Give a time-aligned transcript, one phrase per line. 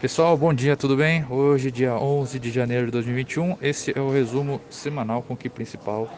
[0.00, 1.26] Pessoal, bom dia, tudo bem?
[1.28, 6.10] Hoje, dia 11 de janeiro de 2021, esse é o resumo semanal com que principal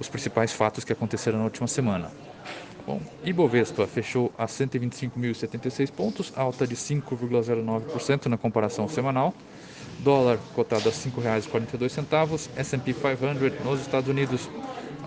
[0.00, 2.10] os principais fatos que aconteceram na última semana.
[2.84, 9.32] Bom, Ibovespa fechou a 125.076 pontos, alta de 5,09% na comparação semanal.
[10.00, 14.50] Dólar cotado a R$ 5,42, S&P 500 nos Estados Unidos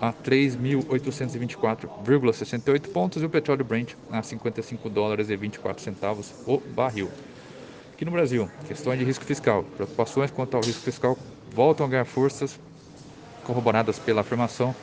[0.00, 7.10] a 3.824,68 pontos e o petróleo Brent a 55 dólares e 24 centavos o barril.
[8.02, 9.62] Aqui no Brasil, questões de risco fiscal.
[9.76, 11.16] Preocupações quanto ao risco fiscal
[11.54, 12.58] voltam a ganhar forças,
[13.44, 14.74] corroboradas pela afirmação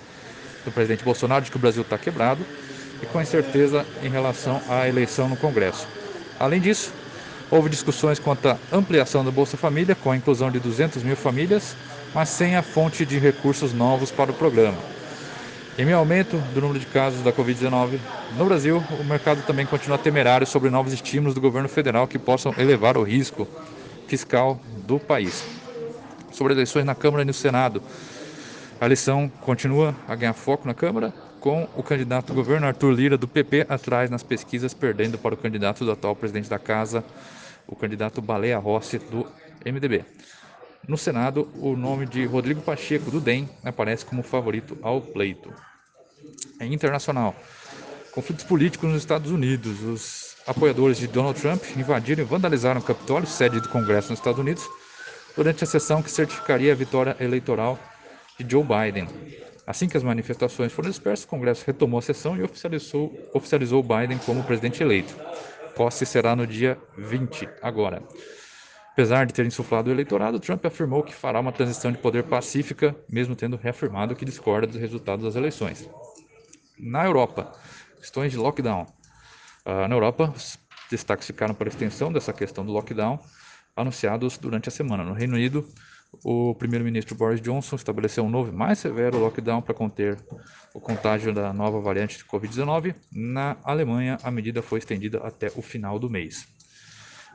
[0.64, 2.46] do presidente Bolsonaro de que o Brasil está quebrado
[3.04, 5.86] e com incerteza em relação à eleição no Congresso.
[6.40, 6.94] Além disso,
[7.52, 11.76] houve discussões quanto à ampliação do Bolsa Família, com a inclusão de 200 mil famílias,
[12.16, 14.78] mas sem a fonte de recursos novos para o programa.
[15.80, 18.02] Em meio ao aumento do número de casos da Covid-19
[18.38, 22.54] no Brasil, o mercado também continua temerário sobre novos estímulos do governo federal que possam
[22.58, 23.48] elevar o risco
[24.06, 25.42] fiscal do país.
[26.34, 27.82] Sobre eleições na Câmara e no Senado,
[28.82, 33.18] a eleição continua a ganhar foco na Câmara, com o candidato do governo Arthur Lira,
[33.18, 37.06] do PP, atrás nas pesquisas, perdendo para o candidato do atual presidente da Casa,
[37.66, 39.26] o candidato Baleia Rossi, do
[39.66, 40.04] MDB.
[40.88, 45.54] No Senado, o nome de Rodrigo Pacheco, do DEM, aparece como favorito ao pleito.
[46.60, 47.36] Em internacional,
[48.12, 49.82] conflitos políticos nos Estados Unidos.
[49.84, 54.40] Os apoiadores de Donald Trump invadiram e vandalizaram o Capitólio, sede do Congresso nos Estados
[54.40, 54.68] Unidos,
[55.36, 57.78] durante a sessão que certificaria a vitória eleitoral
[58.38, 59.08] de Joe Biden.
[59.68, 64.18] Assim que as manifestações foram dispersas, o Congresso retomou a sessão e oficializou, oficializou Biden
[64.26, 65.16] como presidente eleito.
[65.76, 68.02] Posse será no dia 20, agora.
[69.00, 72.94] Apesar de ter insuflado o eleitorado, Trump afirmou que fará uma transição de poder pacífica,
[73.08, 75.90] mesmo tendo reafirmado que discorda dos resultados das eleições.
[76.78, 77.50] Na Europa,
[77.96, 78.86] questões de lockdown.
[79.66, 80.60] Uh, na Europa, os
[80.92, 83.18] destaques ficaram para a extensão dessa questão do lockdown,
[83.74, 85.02] anunciados durante a semana.
[85.06, 85.66] No Reino Unido,
[86.22, 90.18] o primeiro-ministro Boris Johnson estabeleceu um novo mais severo lockdown para conter
[90.74, 92.94] o contágio da nova variante de Covid-19.
[93.14, 96.59] Na Alemanha, a medida foi estendida até o final do mês.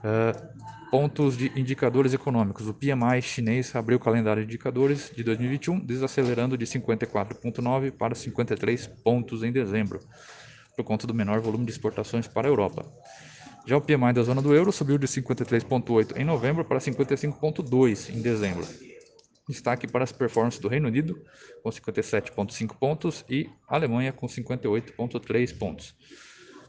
[0.04, 2.68] Uh, pontos de indicadores econômicos.
[2.68, 8.86] O PMI chinês abriu o calendário de indicadores de 2021, desacelerando de 54,9 para 53
[9.02, 9.98] pontos em dezembro,
[10.76, 12.86] por conta do menor volume de exportações para a Europa.
[13.66, 18.20] Já o PMI da zona do euro subiu de 53,8 em novembro para 55,2 em
[18.20, 18.64] dezembro.
[19.48, 21.20] Destaque para as performances do Reino Unido,
[21.62, 25.94] com 57,5 pontos, e Alemanha, com 58,3 pontos.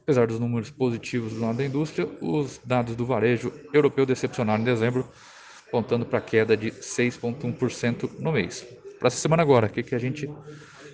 [0.06, 4.64] Apesar dos números positivos do lado da indústria, os dados do varejo europeu decepcionaram em
[4.64, 5.10] dezembro,
[5.68, 8.64] apontando para queda de 6,1% no mês.
[9.00, 10.30] Para essa semana agora, o que, que a gente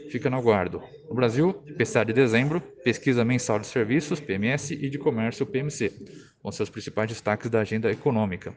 [0.10, 0.82] fica no aguardo?
[1.10, 5.92] No Brasil, PCA de dezembro, pesquisa mensal de serviços, PMS, e de comércio, PMC,
[6.50, 8.56] ser os principais destaques da agenda econômica.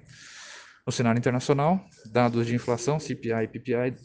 [0.87, 3.97] No cenário internacional, dados de inflação, CPI e PPI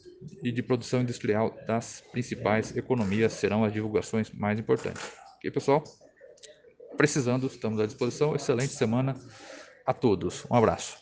[0.43, 5.11] e de produção industrial das principais economias serão as divulgações mais importantes.
[5.37, 5.83] Ok, pessoal?
[6.99, 8.35] Precisando, estamos à disposição.
[8.35, 9.15] Excelente semana
[9.85, 10.43] a todos.
[10.51, 10.97] Um abraço.